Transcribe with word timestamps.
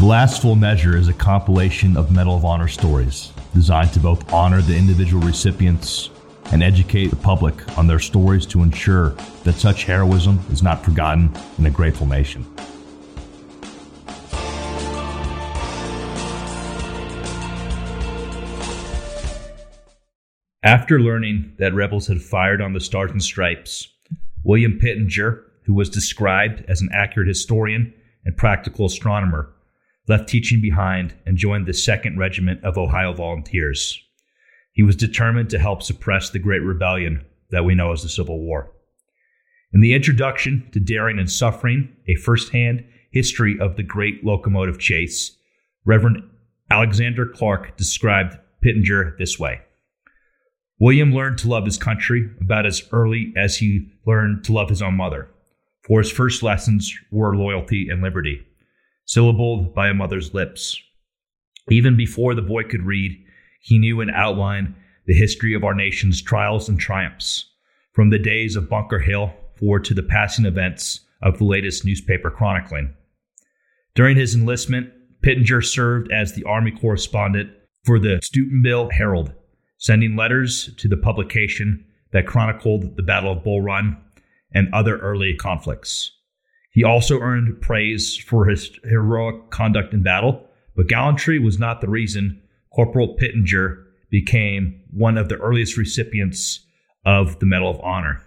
The 0.00 0.06
last 0.06 0.40
full 0.40 0.56
measure 0.56 0.96
is 0.96 1.08
a 1.08 1.12
compilation 1.12 1.94
of 1.94 2.10
Medal 2.10 2.34
of 2.34 2.42
Honor 2.42 2.68
stories 2.68 3.34
designed 3.52 3.92
to 3.92 4.00
both 4.00 4.32
honor 4.32 4.62
the 4.62 4.74
individual 4.74 5.22
recipients 5.22 6.08
and 6.52 6.62
educate 6.62 7.08
the 7.08 7.16
public 7.16 7.76
on 7.76 7.86
their 7.86 7.98
stories 7.98 8.46
to 8.46 8.62
ensure 8.62 9.10
that 9.44 9.56
such 9.56 9.84
heroism 9.84 10.40
is 10.50 10.62
not 10.62 10.82
forgotten 10.82 11.30
in 11.58 11.66
a 11.66 11.70
grateful 11.70 12.06
nation. 12.06 12.46
After 20.62 20.98
learning 20.98 21.56
that 21.58 21.74
rebels 21.74 22.06
had 22.06 22.22
fired 22.22 22.62
on 22.62 22.72
the 22.72 22.80
Stars 22.80 23.10
and 23.10 23.22
Stripes, 23.22 23.88
William 24.44 24.78
Pittenger, 24.78 25.44
who 25.64 25.74
was 25.74 25.90
described 25.90 26.64
as 26.68 26.80
an 26.80 26.88
accurate 26.90 27.28
historian 27.28 27.92
and 28.24 28.34
practical 28.34 28.86
astronomer, 28.86 29.52
left 30.10 30.28
teaching 30.28 30.60
behind 30.60 31.14
and 31.24 31.36
joined 31.36 31.66
the 31.66 31.72
2nd 31.72 32.18
Regiment 32.18 32.62
of 32.64 32.76
Ohio 32.76 33.12
Volunteers. 33.12 34.02
He 34.72 34.82
was 34.82 34.96
determined 34.96 35.50
to 35.50 35.58
help 35.58 35.84
suppress 35.84 36.30
the 36.30 36.40
Great 36.40 36.62
Rebellion 36.62 37.24
that 37.50 37.64
we 37.64 37.76
know 37.76 37.92
as 37.92 38.02
the 38.02 38.08
Civil 38.08 38.40
War. 38.40 38.72
In 39.72 39.80
the 39.80 39.94
introduction 39.94 40.68
to 40.72 40.80
Daring 40.80 41.20
and 41.20 41.30
Suffering, 41.30 41.94
a 42.08 42.16
firsthand 42.16 42.84
history 43.12 43.56
of 43.60 43.76
the 43.76 43.84
great 43.84 44.24
locomotive 44.24 44.80
chase, 44.80 45.36
Reverend 45.84 46.28
Alexander 46.72 47.24
Clark 47.24 47.76
described 47.76 48.36
Pittenger 48.62 49.14
this 49.16 49.38
way. 49.38 49.60
William 50.80 51.14
learned 51.14 51.38
to 51.38 51.48
love 51.48 51.64
his 51.64 51.78
country 51.78 52.28
about 52.40 52.66
as 52.66 52.82
early 52.90 53.32
as 53.36 53.58
he 53.58 53.88
learned 54.06 54.42
to 54.42 54.52
love 54.52 54.70
his 54.70 54.82
own 54.82 54.96
mother, 54.96 55.28
for 55.86 56.00
his 56.00 56.10
first 56.10 56.42
lessons 56.42 56.92
were 57.12 57.36
loyalty 57.36 57.88
and 57.88 58.02
liberty, 58.02 58.44
syllabled 59.04 59.74
by 59.74 59.88
a 59.88 59.94
mother's 59.94 60.34
lips. 60.34 60.80
Even 61.68 61.96
before 61.96 62.34
the 62.34 62.42
boy 62.42 62.64
could 62.64 62.82
read, 62.82 63.12
he 63.60 63.78
knew 63.78 64.00
in 64.00 64.10
outline 64.10 64.74
the 65.06 65.14
history 65.14 65.54
of 65.54 65.64
our 65.64 65.74
nation's 65.74 66.22
trials 66.22 66.68
and 66.68 66.78
triumphs, 66.78 67.46
from 67.92 68.10
the 68.10 68.18
days 68.18 68.56
of 68.56 68.68
Bunker 68.68 69.00
Hill 69.00 69.32
forward 69.58 69.84
to 69.84 69.94
the 69.94 70.02
passing 70.02 70.46
events 70.46 71.00
of 71.22 71.38
the 71.38 71.44
latest 71.44 71.84
newspaper 71.84 72.30
chronicling. 72.30 72.94
During 73.94 74.16
his 74.16 74.34
enlistment, 74.34 74.90
Pittenger 75.22 75.60
served 75.60 76.10
as 76.10 76.32
the 76.32 76.44
Army 76.44 76.70
correspondent 76.70 77.50
for 77.84 77.98
the 77.98 78.20
Steubenville 78.22 78.90
Herald 78.90 79.34
sending 79.80 80.14
letters 80.14 80.74
to 80.76 80.88
the 80.88 80.96
publication 80.96 81.84
that 82.12 82.26
chronicled 82.26 82.96
the 82.96 83.02
Battle 83.02 83.32
of 83.32 83.42
Bull 83.42 83.62
Run 83.62 83.96
and 84.52 84.72
other 84.74 84.98
early 84.98 85.34
conflicts. 85.34 86.12
He 86.70 86.84
also 86.84 87.18
earned 87.18 87.60
praise 87.60 88.16
for 88.16 88.46
his 88.46 88.70
heroic 88.84 89.50
conduct 89.50 89.92
in 89.92 90.02
battle, 90.02 90.46
but 90.76 90.88
gallantry 90.88 91.38
was 91.38 91.58
not 91.58 91.80
the 91.80 91.88
reason 91.88 92.40
Corporal 92.72 93.14
Pittenger 93.14 93.84
became 94.10 94.80
one 94.90 95.18
of 95.18 95.28
the 95.28 95.36
earliest 95.36 95.76
recipients 95.76 96.60
of 97.04 97.38
the 97.40 97.46
Medal 97.46 97.70
of 97.70 97.80
Honor. 97.80 98.22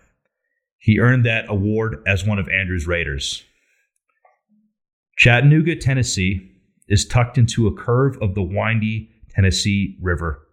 He 0.77 0.99
earned 0.99 1.25
that 1.25 1.45
award 1.47 2.03
as 2.05 2.25
one 2.25 2.39
of 2.39 2.49
Andrew's 2.49 2.87
Raiders. 2.87 3.43
Chattanooga, 5.17 5.75
Tennessee 5.77 6.51
is 6.89 7.05
tucked 7.05 7.37
into 7.37 7.67
a 7.67 7.73
curve 7.73 8.17
of 8.21 8.35
the 8.35 8.41
windy 8.43 9.09
Tennessee 9.29 9.97
River. 10.01 10.45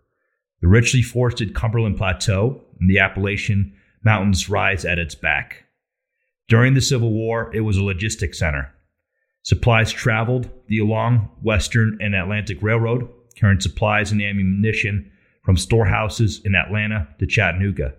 The 0.61 0.69
richly 0.69 1.03
forested 1.03 1.55
Cumberland 1.55 1.97
Plateau 1.97 2.63
and 2.79 2.89
the 2.89 2.99
Appalachian 3.01 3.75
Mountains 4.05 4.49
rise 4.49 4.85
at 4.85 4.99
its 4.99 5.15
back. 5.15 5.65
During 6.51 6.75
the 6.75 6.81
Civil 6.81 7.13
War, 7.13 7.49
it 7.55 7.61
was 7.61 7.77
a 7.77 7.85
logistics 7.85 8.41
center. 8.41 8.75
Supplies 9.43 9.93
traveled 9.93 10.51
the 10.67 10.81
along 10.81 11.31
Western 11.43 11.97
and 12.01 12.13
Atlantic 12.13 12.59
Railroad, 12.61 13.09
carrying 13.37 13.61
supplies 13.61 14.11
and 14.11 14.21
ammunition 14.21 15.13
from 15.45 15.57
storehouses 15.57 16.41
in 16.45 16.57
Atlanta 16.57 17.07
to 17.21 17.27
Chattanooga. 17.27 17.95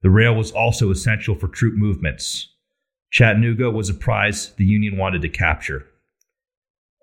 The 0.00 0.08
rail 0.08 0.34
was 0.34 0.52
also 0.52 0.90
essential 0.90 1.34
for 1.34 1.48
troop 1.48 1.74
movements. 1.74 2.48
Chattanooga 3.10 3.70
was 3.70 3.90
a 3.90 3.94
prize 3.94 4.54
the 4.54 4.64
Union 4.64 4.96
wanted 4.96 5.20
to 5.20 5.28
capture. 5.28 5.86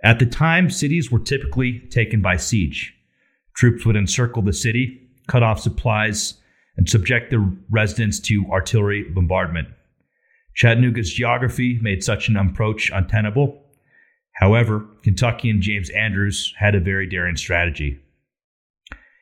At 0.04 0.18
the 0.18 0.26
time, 0.26 0.72
cities 0.72 1.12
were 1.12 1.20
typically 1.20 1.82
taken 1.92 2.20
by 2.20 2.38
siege. 2.38 2.96
Troops 3.56 3.86
would 3.86 3.96
encircle 3.96 4.42
the 4.42 4.54
city, 4.54 5.08
cut 5.28 5.44
off 5.44 5.60
supplies, 5.60 6.34
and 6.78 6.90
subject 6.90 7.30
the 7.30 7.56
residents 7.70 8.20
to 8.22 8.48
artillery 8.52 9.04
bombardment. 9.04 9.68
Chattanooga's 10.58 11.14
geography 11.14 11.78
made 11.84 12.04
such 12.04 12.30
an 12.30 12.36
approach 12.36 12.90
untenable. 12.92 13.62
However, 14.32 14.88
Kentuckian 15.04 15.62
James 15.62 15.92
Andrews 15.92 16.52
had 16.58 16.74
a 16.74 16.80
very 16.80 17.08
daring 17.08 17.38
strategy. 17.38 18.00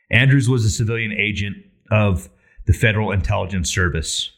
Andrews 0.10 0.48
was 0.48 0.64
a 0.64 0.70
civilian 0.70 1.12
agent 1.12 1.58
of 1.92 2.30
the 2.68 2.74
Federal 2.74 3.12
Intelligence 3.12 3.70
Service. 3.70 4.32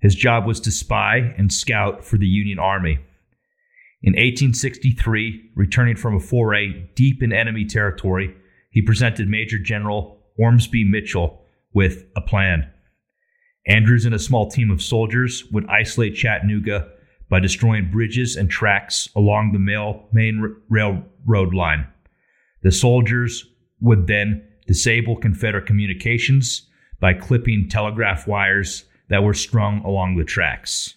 His 0.00 0.16
job 0.16 0.44
was 0.44 0.58
to 0.60 0.72
spy 0.72 1.32
and 1.38 1.52
scout 1.52 2.04
for 2.04 2.18
the 2.18 2.26
Union 2.26 2.58
Army. 2.58 2.98
In 4.02 4.14
1863, 4.14 5.52
returning 5.54 5.94
from 5.94 6.16
a 6.16 6.20
foray 6.20 6.88
deep 6.96 7.22
in 7.22 7.32
enemy 7.32 7.64
territory, 7.66 8.34
he 8.68 8.82
presented 8.82 9.28
Major 9.28 9.58
General 9.58 10.18
Ormsby 10.36 10.84
Mitchel 10.84 11.38
with 11.72 12.04
a 12.16 12.20
plan. 12.20 12.68
Andrews 13.66 14.04
and 14.04 14.14
a 14.14 14.18
small 14.18 14.50
team 14.50 14.70
of 14.70 14.82
soldiers 14.82 15.44
would 15.52 15.66
isolate 15.66 16.16
Chattanooga 16.16 16.88
by 17.28 17.40
destroying 17.40 17.90
bridges 17.90 18.36
and 18.36 18.50
tracks 18.50 19.08
along 19.14 19.52
the 19.52 20.04
main 20.12 20.56
railroad 20.68 21.54
line. 21.54 21.86
The 22.62 22.72
soldiers 22.72 23.46
would 23.80 24.06
then 24.06 24.46
disable 24.66 25.16
Confederate 25.16 25.66
communications 25.66 26.68
by 27.00 27.14
clipping 27.14 27.68
telegraph 27.68 28.26
wires 28.26 28.84
that 29.08 29.22
were 29.22 29.34
strung 29.34 29.80
along 29.84 30.16
the 30.16 30.24
tracks. 30.24 30.94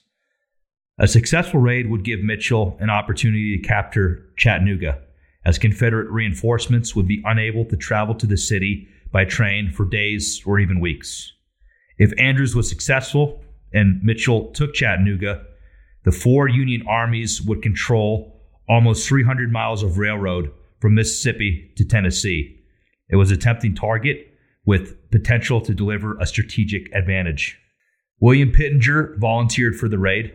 A 0.97 1.07
successful 1.07 1.59
raid 1.59 1.89
would 1.89 2.03
give 2.03 2.19
Mitchel 2.19 2.79
an 2.79 2.89
opportunity 2.89 3.57
to 3.57 3.67
capture 3.67 4.29
Chattanooga 4.37 5.01
as 5.45 5.57
Confederate 5.59 6.09
reinforcements 6.09 6.95
would 6.95 7.07
be 7.07 7.21
unable 7.25 7.65
to 7.65 7.77
travel 7.77 8.15
to 8.15 8.25
the 8.25 8.37
city 8.37 8.87
by 9.11 9.25
train 9.25 9.71
for 9.71 9.85
days 9.85 10.41
or 10.45 10.59
even 10.59 10.79
weeks. 10.79 11.33
If 11.97 12.13
Andrews 12.17 12.56
was 12.56 12.69
successful 12.69 13.44
and 13.73 14.01
Mitchel 14.01 14.53
took 14.53 14.73
Chattanooga, 14.73 15.45
the 16.03 16.11
four 16.11 16.47
Union 16.47 16.83
armies 16.88 17.41
would 17.41 17.61
control 17.61 18.41
almost 18.67 19.07
300 19.07 19.51
miles 19.51 19.83
of 19.83 19.97
railroad 19.97 20.51
from 20.79 20.95
Mississippi 20.95 21.72
to 21.78 21.85
Tennessee. 21.85 22.59
It 23.09 23.16
was 23.16 23.31
a 23.31 23.38
tempting 23.38 23.75
target 23.75 24.34
with 24.66 25.09
potential 25.11 25.61
to 25.61 25.73
deliver 25.73 26.17
a 26.19 26.25
strategic 26.25 26.94
advantage. 26.94 27.59
William 28.19 28.51
Pittenger 28.51 29.16
volunteered 29.19 29.75
for 29.75 29.88
the 29.88 30.00
raid, 30.00 30.34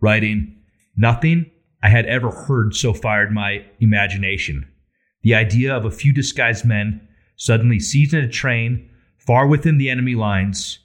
writing, 0.00 0.56
Nothing 0.96 1.50
I 1.82 1.88
had 1.88 2.06
ever 2.06 2.30
heard 2.30 2.74
so 2.74 2.92
fired 2.92 3.32
my 3.32 3.64
imagination. 3.80 4.68
The 5.22 5.34
idea 5.34 5.74
of 5.74 5.84
a 5.84 5.90
few 5.90 6.12
disguised 6.12 6.64
men 6.64 7.06
suddenly 7.36 7.80
seizing 7.80 8.20
a 8.20 8.28
train 8.28 8.88
far 9.18 9.46
within 9.46 9.78
the 9.78 9.90
enemy 9.90 10.14
lines, 10.14 10.78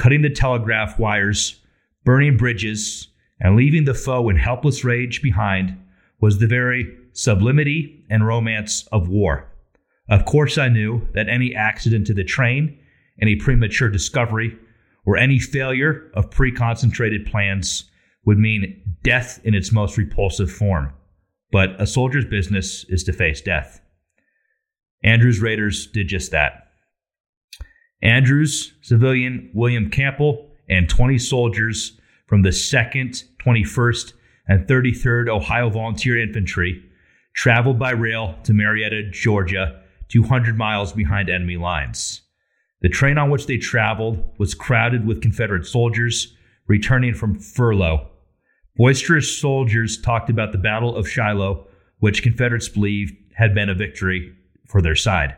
cutting 0.00 0.22
the 0.22 0.30
telegraph 0.30 0.98
wires, 0.98 1.60
burning 2.06 2.34
bridges, 2.34 3.08
and 3.38 3.54
leaving 3.54 3.84
the 3.84 3.92
foe 3.92 4.30
in 4.30 4.36
helpless 4.36 4.82
rage 4.82 5.20
behind 5.20 5.78
was 6.22 6.38
the 6.38 6.46
very 6.46 6.90
sublimity 7.12 8.02
and 8.08 8.26
romance 8.26 8.88
of 8.92 9.10
war. 9.10 9.46
Of 10.08 10.24
course, 10.24 10.56
I 10.56 10.68
knew 10.68 11.06
that 11.12 11.28
any 11.28 11.54
accident 11.54 12.06
to 12.06 12.14
the 12.14 12.24
train, 12.24 12.78
any 13.20 13.36
premature 13.36 13.90
discovery, 13.90 14.56
or 15.04 15.18
any 15.18 15.38
failure 15.38 16.10
of 16.14 16.30
pre 16.30 16.50
concentrated 16.50 17.26
plans 17.26 17.84
would 18.24 18.38
mean 18.38 18.82
death 19.02 19.38
in 19.44 19.54
its 19.54 19.70
most 19.70 19.98
repulsive 19.98 20.50
form. 20.50 20.94
But 21.52 21.78
a 21.78 21.86
soldier's 21.86 22.24
business 22.24 22.86
is 22.88 23.04
to 23.04 23.12
face 23.12 23.42
death. 23.42 23.82
Andrews 25.04 25.40
Raiders 25.40 25.88
did 25.88 26.08
just 26.08 26.30
that. 26.30 26.69
Andrews, 28.02 28.72
civilian 28.80 29.50
William 29.54 29.90
Campbell, 29.90 30.48
and 30.68 30.88
20 30.88 31.18
soldiers 31.18 31.98
from 32.26 32.42
the 32.42 32.50
2nd, 32.50 33.24
21st, 33.44 34.12
and 34.48 34.66
33rd 34.66 35.28
Ohio 35.28 35.68
Volunteer 35.68 36.20
Infantry 36.20 36.84
traveled 37.34 37.78
by 37.78 37.90
rail 37.90 38.36
to 38.44 38.52
Marietta, 38.52 39.10
Georgia, 39.10 39.82
200 40.08 40.56
miles 40.56 40.92
behind 40.92 41.30
enemy 41.30 41.56
lines. 41.56 42.22
The 42.82 42.88
train 42.88 43.18
on 43.18 43.30
which 43.30 43.46
they 43.46 43.58
traveled 43.58 44.22
was 44.38 44.54
crowded 44.54 45.06
with 45.06 45.22
Confederate 45.22 45.66
soldiers 45.66 46.34
returning 46.66 47.14
from 47.14 47.38
furlough 47.38 48.10
Boisterous 48.80 49.38
soldiers 49.38 50.00
talked 50.00 50.30
about 50.30 50.52
the 50.52 50.58
Battle 50.58 50.96
of 50.96 51.06
Shiloh, 51.06 51.66
which 51.98 52.22
Confederates 52.22 52.70
believed 52.70 53.14
had 53.34 53.54
been 53.54 53.68
a 53.68 53.74
victory 53.74 54.34
for 54.66 54.80
their 54.80 54.96
side. 54.96 55.36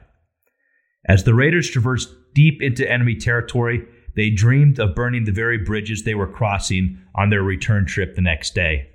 As 1.08 1.24
the 1.24 1.34
raiders 1.34 1.68
traversed 1.68 2.14
deep 2.34 2.62
into 2.62 2.90
enemy 2.90 3.14
territory, 3.16 3.86
they 4.14 4.30
dreamed 4.30 4.78
of 4.78 4.94
burning 4.94 5.24
the 5.24 5.32
very 5.32 5.58
bridges 5.58 6.02
they 6.02 6.14
were 6.14 6.30
crossing 6.30 6.98
on 7.14 7.30
their 7.30 7.42
return 7.42 7.86
trip 7.86 8.14
the 8.14 8.22
next 8.22 8.54
day. 8.54 8.88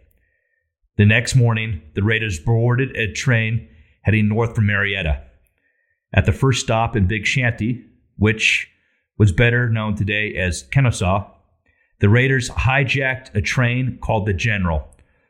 The 0.98 1.06
next 1.06 1.36
morning, 1.36 1.82
the 1.94 2.04
Raiders 2.04 2.40
boarded 2.40 2.96
a 2.96 3.12
train 3.12 3.68
heading 4.02 4.28
north 4.28 4.56
from 4.56 4.66
Marietta. 4.66 5.24
At 6.14 6.26
the 6.26 6.32
first 6.32 6.62
stop 6.62 6.96
in 6.96 7.08
Big 7.08 7.26
Shanty, 7.26 7.86
which 8.18 8.70
was 9.18 9.32
better 9.32 9.70
known 9.70 9.96
today 9.96 10.36
as 10.36 10.64
Kennesaw, 10.72 11.32
the 12.00 12.10
Raiders 12.10 12.50
hijacked 12.50 13.36
a 13.36 13.42
train 13.42 13.98
called 14.02 14.26
the 14.26 14.34
General, 14.34 14.88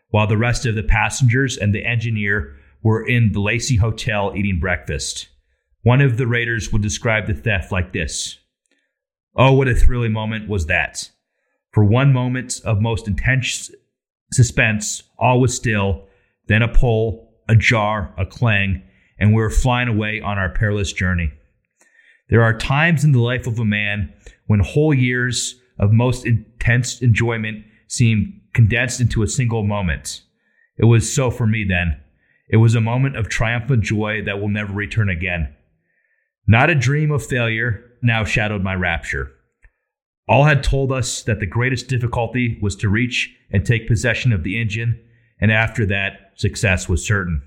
while 0.09 0.27
the 0.27 0.37
rest 0.37 0.65
of 0.65 0.75
the 0.75 0.83
passengers 0.83 1.57
and 1.57 1.73
the 1.73 1.85
engineer 1.85 2.55
were 2.83 3.05
in 3.05 3.31
the 3.31 3.39
Lacy 3.39 3.77
Hotel 3.77 4.33
eating 4.35 4.59
breakfast. 4.59 5.29
One 5.83 6.01
of 6.01 6.17
the 6.17 6.27
Raiders 6.27 6.71
would 6.71 6.81
describe 6.81 7.27
the 7.27 7.33
theft 7.33 7.71
like 7.71 7.93
this 7.93 8.39
Oh, 9.35 9.53
what 9.53 9.67
a 9.67 9.75
thrilling 9.75 10.13
moment 10.13 10.49
was 10.49 10.65
that! 10.65 11.09
For 11.71 11.83
one 11.83 12.11
moment 12.11 12.59
of 12.65 12.81
most 12.81 13.07
intense 13.07 13.71
suspense, 14.31 15.03
all 15.19 15.39
was 15.39 15.55
still, 15.55 16.07
then 16.47 16.61
a 16.61 16.67
pull, 16.67 17.29
a 17.47 17.55
jar, 17.55 18.13
a 18.17 18.25
clang, 18.25 18.81
and 19.19 19.29
we 19.29 19.41
were 19.41 19.49
flying 19.49 19.87
away 19.87 20.19
on 20.21 20.37
our 20.37 20.49
perilous 20.49 20.91
journey. 20.91 21.31
There 22.29 22.43
are 22.43 22.57
times 22.57 23.03
in 23.03 23.11
the 23.11 23.21
life 23.21 23.47
of 23.47 23.59
a 23.59 23.65
man 23.65 24.13
when 24.47 24.59
whole 24.59 24.93
years 24.93 25.59
of 25.79 25.91
most 25.91 26.25
intense 26.25 27.01
enjoyment 27.01 27.63
seem 27.87 28.41
condensed 28.53 28.99
into 28.99 29.23
a 29.23 29.27
single 29.27 29.63
moment. 29.63 30.23
It 30.77 30.85
was 30.85 31.13
so 31.13 31.31
for 31.31 31.47
me 31.47 31.63
then. 31.63 31.99
It 32.49 32.57
was 32.57 32.75
a 32.75 32.81
moment 32.81 33.17
of 33.17 33.29
triumphant 33.29 33.83
joy 33.83 34.23
that 34.25 34.39
will 34.39 34.49
never 34.49 34.73
return 34.73 35.09
again. 35.09 35.53
Not 36.47 36.69
a 36.69 36.75
dream 36.75 37.11
of 37.11 37.25
failure 37.25 37.83
now 38.01 38.23
shadowed 38.23 38.63
my 38.63 38.73
rapture. 38.73 39.31
All 40.29 40.45
had 40.45 40.63
told 40.63 40.91
us 40.91 41.23
that 41.23 41.39
the 41.39 41.45
greatest 41.45 41.87
difficulty 41.87 42.57
was 42.61 42.75
to 42.77 42.89
reach 42.89 43.35
and 43.51 43.65
take 43.65 43.87
possession 43.87 44.31
of 44.31 44.43
the 44.43 44.59
engine, 44.59 44.99
and 45.39 45.51
after 45.51 45.85
that, 45.87 46.31
success 46.35 46.87
was 46.87 47.05
certain. 47.05 47.41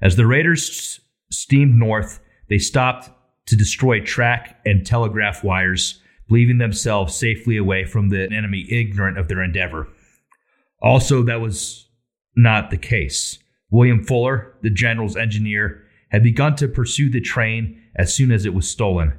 As 0.00 0.16
the 0.16 0.26
Raiders 0.26 1.00
steamed 1.30 1.74
north, 1.74 2.20
they 2.48 2.58
stopped 2.58 3.10
to 3.46 3.56
destroy 3.56 4.00
track 4.00 4.60
and 4.64 4.86
telegraph 4.86 5.42
wires, 5.42 6.00
leaving 6.30 6.58
themselves 6.58 7.14
safely 7.14 7.56
away 7.56 7.84
from 7.84 8.10
the 8.10 8.28
enemy 8.30 8.66
ignorant 8.70 9.18
of 9.18 9.28
their 9.28 9.42
endeavor. 9.42 9.88
Also, 10.82 11.22
that 11.22 11.40
was 11.40 11.88
not 12.36 12.70
the 12.70 12.76
case. 12.76 13.38
William 13.70 14.04
Fuller, 14.04 14.54
the 14.62 14.70
general's 14.70 15.16
engineer, 15.16 15.84
had 16.08 16.22
begun 16.22 16.56
to 16.56 16.68
pursue 16.68 17.10
the 17.10 17.20
train 17.20 17.80
as 17.96 18.14
soon 18.14 18.30
as 18.30 18.46
it 18.46 18.54
was 18.54 18.68
stolen. 18.68 19.12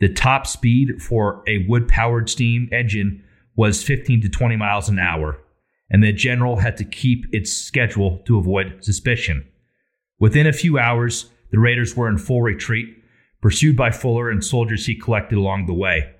The 0.00 0.08
top 0.08 0.46
speed 0.46 1.02
for 1.02 1.42
a 1.46 1.66
wood 1.68 1.88
powered 1.88 2.28
steam 2.30 2.68
engine 2.72 3.22
was 3.56 3.82
15 3.82 4.22
to 4.22 4.28
20 4.28 4.56
miles 4.56 4.88
an 4.88 4.98
hour, 4.98 5.38
and 5.90 6.02
the 6.02 6.12
general 6.12 6.56
had 6.56 6.76
to 6.78 6.84
keep 6.84 7.26
its 7.32 7.52
schedule 7.52 8.18
to 8.26 8.38
avoid 8.38 8.82
suspicion. 8.82 9.46
Within 10.18 10.46
a 10.46 10.52
few 10.52 10.78
hours, 10.78 11.30
the 11.50 11.58
raiders 11.58 11.96
were 11.96 12.08
in 12.08 12.18
full 12.18 12.42
retreat, 12.42 12.96
pursued 13.42 13.76
by 13.76 13.90
Fuller 13.90 14.30
and 14.30 14.44
soldiers 14.44 14.86
he 14.86 14.94
collected 14.94 15.36
along 15.36 15.66
the 15.66 15.74
way. 15.74 16.10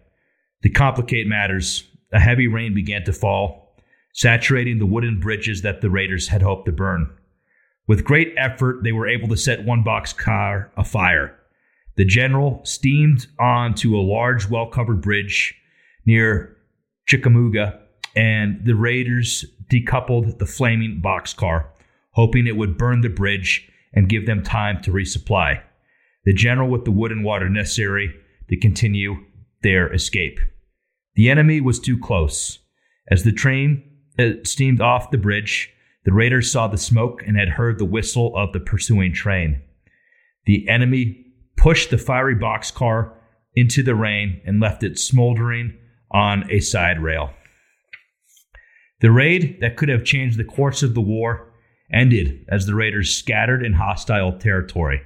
To 0.63 0.71
complicate 0.71 1.27
matters, 1.27 1.85
a 2.13 2.21
heavy 2.21 2.49
rain 2.49 2.75
began 2.75 3.05
to 3.05 3.13
fall, 3.13 3.75
saturating 4.13 4.79
the 4.79 4.87
wooden 4.87 5.21
bridges 5.21 5.63
that 5.63 5.81
the 5.81 5.91
raiders 5.91 6.29
had 6.29 6.43
hoped 6.43 6.67
to 6.67 6.73
burn. 6.73 7.11
With 7.87 8.05
great 8.05 8.33
effort, 8.37 8.83
they 8.85 8.93
were 8.93 9.09
able 9.09 9.29
to 9.29 9.37
set 9.37 9.65
one 9.65 9.83
box 9.83 10.13
car 10.13 10.71
afire. 10.77 11.37
The 11.97 12.05
general 12.05 12.61
steamed 12.65 13.27
onto 13.39 13.97
a 13.97 14.01
large, 14.01 14.49
well 14.49 14.67
covered 14.67 15.03
bridge 15.03 15.55
near 16.07 16.57
Chickamauga, 17.07 17.81
and 18.15 18.65
the 18.65 18.75
raiders 18.75 19.45
decoupled 19.71 20.39
the 20.39 20.47
flaming 20.47 21.01
boxcar, 21.03 21.67
hoping 22.13 22.47
it 22.47 22.57
would 22.57 22.79
burn 22.79 23.01
the 23.01 23.09
bridge 23.09 23.69
and 23.93 24.09
give 24.09 24.27
them 24.27 24.43
time 24.43 24.81
to 24.83 24.93
resupply. 24.93 25.61
The 26.25 26.33
general 26.33 26.69
with 26.69 26.85
the 26.85 26.91
wood 26.91 27.13
and 27.13 27.25
water 27.25 27.49
necessary 27.49 28.15
to 28.49 28.57
continue 28.57 29.17
their 29.63 29.93
escape. 29.93 30.39
The 31.15 31.31
enemy 31.31 31.61
was 31.61 31.81
too 31.81 31.99
close. 31.99 32.59
As 33.09 33.25
the 33.25 33.33
train 33.33 33.83
uh, 34.19 34.33
steamed 34.45 34.81
off 34.81 35.11
the 35.11 35.19
bridge, 35.19 35.73
the 36.05 36.13
raiders 36.13 36.51
saw 36.51 36.67
the 36.67 36.79
smoke 36.79 37.23
and 37.27 37.37
had 37.37 37.49
heard 37.49 37.79
the 37.79 37.85
whistle 37.85 38.35
of 38.37 38.53
the 38.53 38.61
pursuing 38.61 39.13
train. 39.13 39.61
The 40.47 40.69
enemy 40.69 41.27
pushed 41.57 41.91
the 41.91 41.99
fiery 41.99 42.35
boxcar 42.35 43.15
into 43.55 43.83
the 43.83 43.95
rain 43.95 44.41
and 44.47 44.61
left 44.61 44.83
it 44.83 44.99
smoldering 44.99 45.77
on 46.11 46.51
a 46.51 46.61
side 46.61 47.03
rail. 47.03 47.31
The 49.01 49.11
raid 49.11 49.59
that 49.61 49.77
could 49.77 49.89
have 49.89 50.05
changed 50.05 50.39
the 50.39 50.45
course 50.45 50.83
of 50.83 50.95
the 50.95 51.01
war 51.01 51.53
ended 51.93 52.47
as 52.49 52.67
the 52.67 52.75
raiders 52.75 53.15
scattered 53.15 53.65
in 53.65 53.75
hostile 53.75 54.39
territory. 54.39 55.03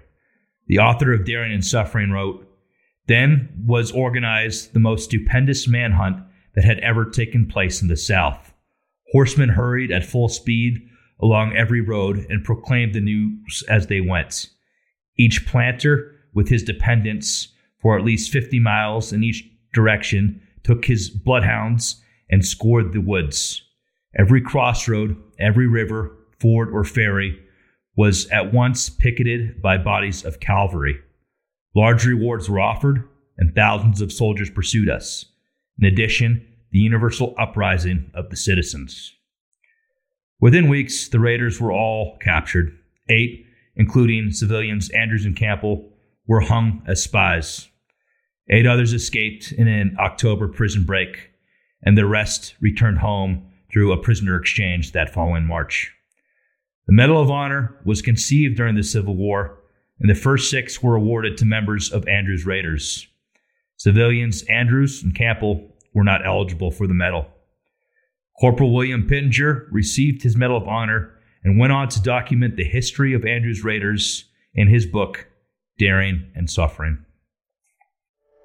The 0.67 0.79
author 0.79 1.13
of 1.13 1.25
Daring 1.25 1.53
and 1.53 1.65
Suffering 1.65 2.11
wrote, 2.11 2.47
Then 3.07 3.65
was 3.67 3.93
organized 3.93 4.73
the 4.73 4.81
most 4.81 5.05
stupendous 5.05 5.69
manhunt 5.69 6.23
that 6.55 6.65
had 6.65 6.79
ever 6.79 7.05
taken 7.05 7.47
place 7.47 7.83
in 7.83 7.89
the 7.89 7.97
South. 7.97 8.54
Horsemen 9.15 9.51
hurried 9.51 9.93
at 9.93 10.05
full 10.05 10.29
speed 10.29 10.89
along 11.23 11.57
every 11.57 11.81
road 11.81 12.27
and 12.29 12.43
proclaimed 12.43 12.95
the 12.95 13.01
news 13.01 13.63
as 13.69 13.87
they 13.87 14.01
went. 14.01 14.49
Each 15.17 15.47
planter, 15.47 16.17
with 16.35 16.49
his 16.49 16.65
dependents 16.65 17.47
for 17.81 17.97
at 17.97 18.05
least 18.05 18.33
50 18.33 18.59
miles 18.59 19.13
in 19.13 19.23
each 19.23 19.49
direction, 19.73 20.43
took 20.65 20.87
his 20.87 21.11
bloodhounds 21.11 22.03
and 22.29 22.45
scoured 22.45 22.93
the 22.93 23.01
woods. 23.01 23.63
Every 24.19 24.41
crossroad, 24.41 25.17
every 25.39 25.69
river, 25.69 26.17
ford, 26.41 26.71
or 26.73 26.83
ferry 26.83 27.39
was 27.95 28.27
at 28.31 28.53
once 28.53 28.91
picketed 28.91 29.63
by 29.63 29.79
bodies 29.79 30.25
of 30.25 30.41
cavalry. 30.41 30.99
Large 31.77 32.05
rewards 32.05 32.51
were 32.51 32.59
offered, 32.59 33.09
and 33.39 33.55
thousands 33.55 34.01
of 34.01 34.13
soldiers 34.13 34.51
pursued 34.51 34.89
us. 34.89 35.25
In 35.79 35.85
addition, 35.87 36.45
the 36.75 36.81
universal 36.81 37.37
uprising 37.39 38.11
of 38.15 38.31
the 38.31 38.37
citizens. 38.37 39.15
Within 40.41 40.69
weeks, 40.69 41.09
the 41.09 41.21
raiders 41.21 41.61
were 41.61 41.71
all 41.71 42.19
captured. 42.19 42.77
Eight, 43.09 43.47
including 43.77 44.33
civilians 44.33 44.91
Andrews 44.91 45.25
and 45.25 45.37
Campbell, 45.37 45.93
were 46.27 46.41
hung 46.41 46.83
as 46.89 47.01
spies. 47.01 47.69
Eight 48.51 48.67
others 48.67 48.93
escaped 48.93 49.53
in 49.53 49.69
an 49.69 49.97
October 50.01 50.49
prison 50.49 50.83
break, 50.83 51.31
and 51.85 51.97
the 51.97 52.07
rest 52.07 52.57
returned 52.61 52.99
home 52.99 53.47
through 53.73 53.93
a 53.93 54.03
prisoner 54.03 54.37
exchange 54.37 54.91
that 54.93 55.15
following 55.15 55.47
March. 55.47 55.93
The 56.89 56.93
Medal 56.93 57.23
of 57.23 57.31
Honor 57.31 57.77
was 57.85 58.03
conceived 58.03 58.57
during 58.57 58.75
the 58.75 58.83
Civil 58.83 59.15
War, 59.15 59.61
and 60.01 60.11
the 60.11 60.15
first 60.17 60.51
six 60.51 60.83
were 60.83 60.97
awarded 60.97 61.37
to 61.37 61.45
members 61.45 61.93
of 61.93 62.09
Andrews 62.09 62.45
Raiders. 62.45 63.07
Civilians 63.77 64.43
Andrews 64.49 65.05
and 65.05 65.15
Campbell 65.15 65.74
were 65.95 66.05
not 66.05 66.27
eligible 66.27 66.71
for 66.71 66.87
the 66.87 66.95
medal. 66.95 67.27
Corporal 68.41 68.75
William 68.75 69.09
Pittenger 69.09 69.69
received 69.71 70.23
his 70.23 70.37
Medal 70.37 70.57
of 70.57 70.69
Honor 70.69 71.13
and 71.45 71.59
went 71.59 71.73
on 71.73 71.89
to 71.89 72.03
document 72.03 72.57
the 72.57 72.65
history 72.65 73.15
of 73.15 73.25
Andrews 73.25 73.63
Raiders 73.63 74.25
in 74.55 74.69
his 74.69 74.87
book, 74.87 75.29
Daring 75.79 76.31
and 76.35 76.51
Suffering. 76.51 77.05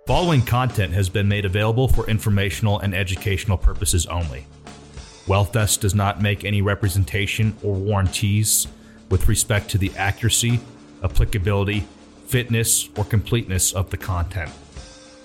Following 0.05 0.41
content 0.41 0.93
has 0.93 1.09
been 1.09 1.27
made 1.27 1.45
available 1.45 1.87
for 1.87 2.07
informational 2.09 2.79
and 2.79 2.95
educational 2.95 3.57
purposes 3.57 4.05
only. 4.07 4.45
WealthVest 5.25 5.81
does 5.81 5.93
not 5.93 6.21
make 6.21 6.43
any 6.43 6.61
representation 6.61 7.55
or 7.63 7.75
warranties 7.75 8.67
with 9.11 9.27
respect 9.27 9.69
to 9.69 9.77
the 9.77 9.91
accuracy, 9.95 10.59
applicability, 11.03 11.85
fitness, 12.25 12.89
or 12.97 13.05
completeness 13.05 13.71
of 13.71 13.91
the 13.91 13.97
content. 13.97 14.51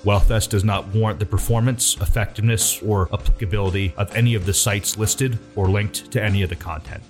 WealthVest 0.04 0.50
does 0.50 0.64
not 0.64 0.86
warrant 0.88 1.18
the 1.18 1.24
performance, 1.24 1.96
effectiveness, 1.98 2.82
or 2.82 3.08
applicability 3.12 3.94
of 3.96 4.14
any 4.14 4.34
of 4.34 4.44
the 4.44 4.52
sites 4.52 4.98
listed 4.98 5.38
or 5.56 5.68
linked 5.68 6.10
to 6.12 6.22
any 6.22 6.42
of 6.42 6.50
the 6.50 6.56
content. 6.56 7.02